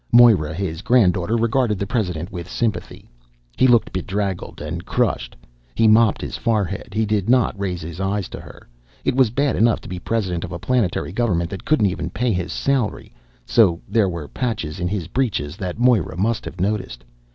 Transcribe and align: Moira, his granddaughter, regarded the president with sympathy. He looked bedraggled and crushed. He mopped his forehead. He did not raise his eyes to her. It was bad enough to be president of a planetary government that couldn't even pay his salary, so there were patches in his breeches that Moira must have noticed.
Moira, 0.11 0.51
his 0.51 0.81
granddaughter, 0.81 1.37
regarded 1.37 1.77
the 1.77 1.85
president 1.85 2.31
with 2.31 2.49
sympathy. 2.49 3.07
He 3.55 3.67
looked 3.67 3.93
bedraggled 3.93 4.59
and 4.59 4.83
crushed. 4.83 5.35
He 5.75 5.87
mopped 5.87 6.21
his 6.21 6.37
forehead. 6.37 6.95
He 6.95 7.05
did 7.05 7.29
not 7.29 7.53
raise 7.59 7.81
his 7.83 7.99
eyes 7.99 8.27
to 8.29 8.39
her. 8.39 8.67
It 9.05 9.15
was 9.15 9.29
bad 9.29 9.55
enough 9.55 9.79
to 9.81 9.87
be 9.87 9.99
president 9.99 10.43
of 10.43 10.51
a 10.51 10.57
planetary 10.57 11.11
government 11.11 11.51
that 11.51 11.65
couldn't 11.65 11.85
even 11.85 12.09
pay 12.09 12.31
his 12.33 12.51
salary, 12.51 13.13
so 13.45 13.79
there 13.87 14.09
were 14.09 14.27
patches 14.27 14.79
in 14.79 14.87
his 14.87 15.05
breeches 15.07 15.55
that 15.57 15.77
Moira 15.77 16.17
must 16.17 16.45
have 16.45 16.59
noticed. 16.59 17.03